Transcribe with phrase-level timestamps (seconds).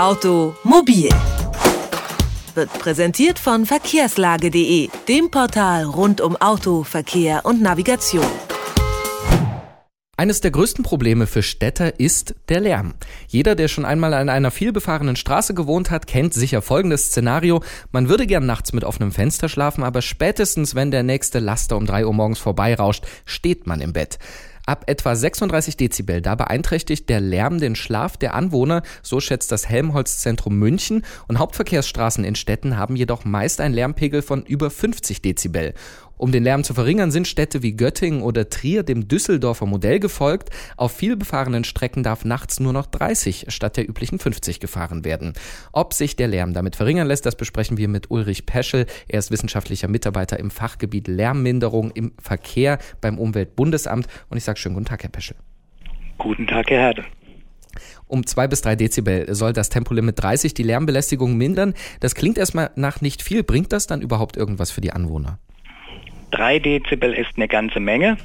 [0.00, 1.10] Automobil
[2.54, 8.24] wird präsentiert von verkehrslage.de, dem Portal rund um Auto, Verkehr und Navigation.
[10.16, 12.94] Eines der größten Probleme für Städter ist der Lärm.
[13.28, 17.62] Jeder, der schon einmal an einer vielbefahrenen Straße gewohnt hat, kennt sicher folgendes Szenario.
[17.92, 21.84] Man würde gern nachts mit offenem Fenster schlafen, aber spätestens, wenn der nächste Laster um
[21.84, 24.18] drei Uhr morgens vorbeirauscht, steht man im Bett.
[24.70, 29.68] Ab etwa 36 Dezibel, da beeinträchtigt der Lärm den Schlaf der Anwohner, so schätzt das
[29.68, 31.04] Helmholtz-Zentrum München.
[31.26, 35.74] Und Hauptverkehrsstraßen in Städten haben jedoch meist einen Lärmpegel von über 50 Dezibel.
[36.20, 40.50] Um den Lärm zu verringern, sind Städte wie Göttingen oder Trier dem Düsseldorfer Modell gefolgt.
[40.76, 45.32] Auf vielbefahrenen Strecken darf nachts nur noch 30 statt der üblichen 50 gefahren werden.
[45.72, 48.84] Ob sich der Lärm damit verringern lässt, das besprechen wir mit Ulrich Peschel.
[49.08, 54.06] Er ist wissenschaftlicher Mitarbeiter im Fachgebiet Lärmminderung im Verkehr beim Umweltbundesamt.
[54.28, 55.38] Und ich sage schönen guten Tag, Herr Peschel.
[56.18, 57.04] Guten Tag, Herr Herde.
[58.08, 61.72] Um zwei bis drei Dezibel soll das Tempolimit 30 die Lärmbelästigung mindern.
[62.00, 63.42] Das klingt erstmal nach nicht viel.
[63.42, 65.38] Bringt das dann überhaupt irgendwas für die Anwohner?
[66.30, 68.16] 3 Dezibel ist eine ganze Menge.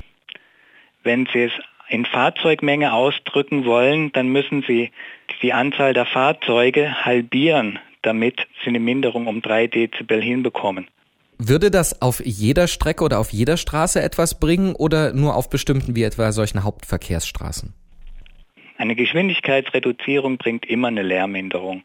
[1.04, 1.52] Wenn Sie es
[1.90, 4.92] in Fahrzeugmenge ausdrücken wollen, dann müssen Sie
[5.42, 10.88] die Anzahl der Fahrzeuge halbieren, damit Sie eine Minderung um 3 Dezibel hinbekommen.
[11.38, 15.96] Würde das auf jeder Strecke oder auf jeder Straße etwas bringen oder nur auf bestimmten
[15.96, 17.74] wie etwa solchen Hauptverkehrsstraßen?
[18.78, 21.84] Eine Geschwindigkeitsreduzierung bringt immer eine Lärmminderung.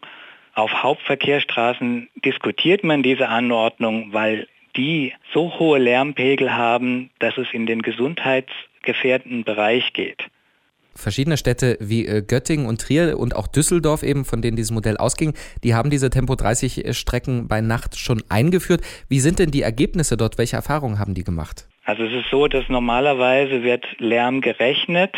[0.54, 7.66] Auf Hauptverkehrsstraßen diskutiert man diese Anordnung, weil die so hohe Lärmpegel haben, dass es in
[7.66, 10.24] den gesundheitsgefährdenden Bereich geht.
[10.94, 14.96] Verschiedene Städte wie äh, Göttingen und Trier und auch Düsseldorf eben, von denen dieses Modell
[14.96, 18.82] ausging, die haben diese Tempo 30 äh, Strecken bei Nacht schon eingeführt.
[19.08, 20.36] Wie sind denn die Ergebnisse dort?
[20.36, 21.68] Welche Erfahrungen haben die gemacht?
[21.84, 25.14] Also es ist so, dass normalerweise wird Lärm gerechnet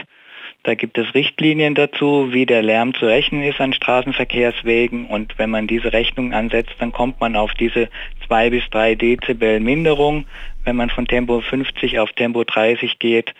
[0.65, 5.07] da gibt es Richtlinien dazu, wie der Lärm zu rechnen ist an Straßenverkehrswegen.
[5.07, 7.89] Und wenn man diese Rechnung ansetzt, dann kommt man auf diese
[8.27, 10.27] 2 bis 3 Dezibel Minderung.
[10.65, 13.35] Wenn man von Tempo 50 auf Tempo 30 geht,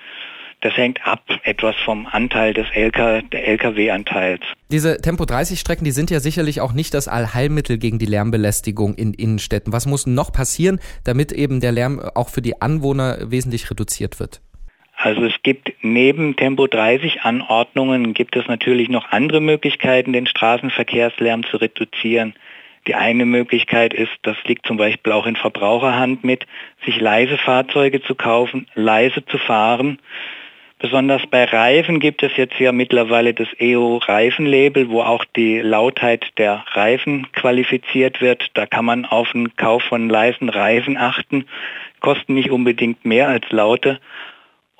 [0.63, 4.43] das hängt ab etwas vom Anteil des LK, Lkw-Anteils.
[4.71, 8.95] Diese Tempo 30 Strecken, die sind ja sicherlich auch nicht das Allheilmittel gegen die Lärmbelästigung
[8.95, 9.73] in Innenstädten.
[9.73, 14.41] Was muss noch passieren, damit eben der Lärm auch für die Anwohner wesentlich reduziert wird?
[15.05, 21.43] Also es gibt neben Tempo 30 Anordnungen gibt es natürlich noch andere Möglichkeiten, den Straßenverkehrslärm
[21.43, 22.35] zu reduzieren.
[22.87, 26.47] Die eine Möglichkeit ist, das liegt zum Beispiel auch in Verbraucherhand mit,
[26.85, 29.99] sich leise Fahrzeuge zu kaufen, leise zu fahren.
[30.79, 36.65] Besonders bei Reifen gibt es jetzt ja mittlerweile das EO-Reifenlabel, wo auch die Lautheit der
[36.75, 38.53] Reifen qualifiziert wird.
[38.55, 41.47] Da kann man auf den Kauf von leisen Reifen achten,
[41.99, 43.99] kosten nicht unbedingt mehr als laute.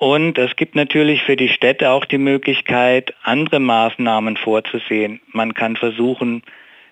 [0.03, 5.21] Und es gibt natürlich für die Städte auch die Möglichkeit, andere Maßnahmen vorzusehen.
[5.31, 6.43] Man kann versuchen,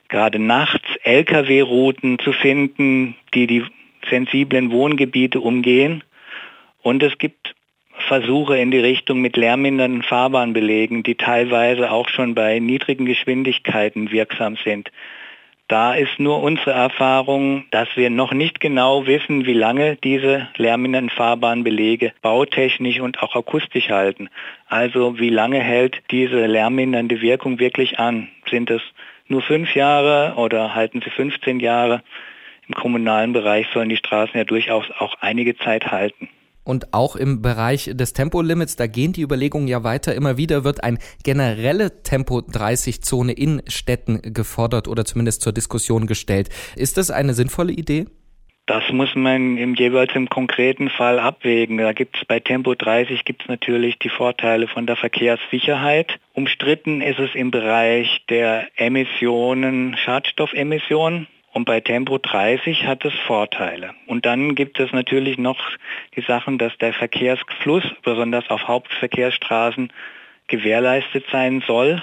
[0.07, 3.65] gerade nachts Lkw-Routen zu finden, die die
[4.09, 6.05] sensiblen Wohngebiete umgehen.
[6.83, 7.53] Und es gibt
[8.07, 14.55] Versuche in die Richtung mit lärmmindernden Fahrbahnbelegen, die teilweise auch schon bei niedrigen Geschwindigkeiten wirksam
[14.63, 14.89] sind.
[15.71, 21.09] Da ist nur unsere Erfahrung, dass wir noch nicht genau wissen, wie lange diese lärmenden
[21.09, 24.27] Fahrbahnbelege bautechnisch und auch akustisch halten.
[24.67, 28.27] Also wie lange hält diese lärmmindernde Wirkung wirklich an?
[28.49, 28.81] Sind es
[29.29, 32.03] nur fünf Jahre oder halten sie 15 Jahre?
[32.67, 36.27] Im kommunalen Bereich sollen die Straßen ja durchaus auch einige Zeit halten.
[36.63, 40.13] Und auch im Bereich des Tempolimits, da gehen die Überlegungen ja weiter.
[40.13, 46.49] Immer wieder wird ein generelle Tempo-30-Zone in Städten gefordert oder zumindest zur Diskussion gestellt.
[46.75, 48.05] Ist das eine sinnvolle Idee?
[48.67, 51.77] Das muss man im jeweils im konkreten Fall abwägen.
[51.77, 56.19] Da gibt es bei Tempo 30 gibt es natürlich die Vorteile von der Verkehrssicherheit.
[56.33, 61.27] Umstritten ist es im Bereich der Emissionen, Schadstoffemissionen.
[61.53, 63.93] Und bei Tempo 30 hat es Vorteile.
[64.07, 65.59] Und dann gibt es natürlich noch
[66.15, 69.91] die Sachen, dass der Verkehrsfluss, besonders auf Hauptverkehrsstraßen,
[70.47, 72.01] gewährleistet sein soll,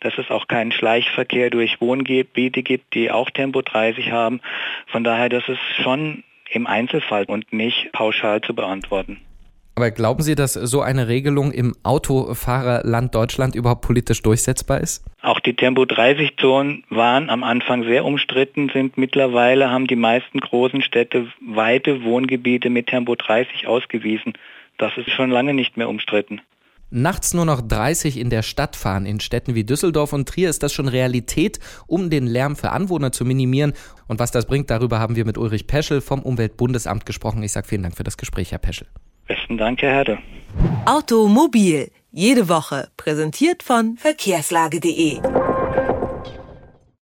[0.00, 4.40] dass es auch keinen Schleichverkehr durch Wohngebiete gibt, die auch Tempo 30 haben.
[4.86, 9.20] Von daher, das ist schon im Einzelfall und nicht pauschal zu beantworten.
[9.78, 15.04] Aber glauben Sie, dass so eine Regelung im Autofahrerland Deutschland überhaupt politisch durchsetzbar ist?
[15.22, 21.28] Auch die Tempo-30-Zonen waren am Anfang sehr umstritten, sind mittlerweile haben die meisten großen Städte
[21.40, 24.32] weite Wohngebiete mit Tempo 30 ausgewiesen.
[24.78, 26.40] Das ist schon lange nicht mehr umstritten.
[26.90, 29.06] Nachts nur noch 30 in der Stadt fahren.
[29.06, 33.12] In Städten wie Düsseldorf und Trier ist das schon Realität, um den Lärm für Anwohner
[33.12, 33.74] zu minimieren.
[34.08, 37.44] Und was das bringt, darüber haben wir mit Ulrich Peschel vom Umweltbundesamt gesprochen.
[37.44, 38.88] Ich sage vielen Dank für das Gespräch, Herr Peschel.
[39.28, 40.18] Besten Dank, Herr Herde.
[40.86, 41.90] Automobil.
[42.10, 42.88] Jede Woche.
[42.96, 45.20] Präsentiert von verkehrslage.de.